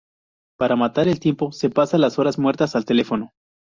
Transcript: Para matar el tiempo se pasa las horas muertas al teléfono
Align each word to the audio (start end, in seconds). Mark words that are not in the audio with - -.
Para 0.57 0.75
matar 0.75 1.07
el 1.07 1.19
tiempo 1.19 1.51
se 1.51 1.69
pasa 1.69 1.99
las 1.99 2.17
horas 2.17 2.39
muertas 2.39 2.75
al 2.75 2.85
teléfono 2.85 3.33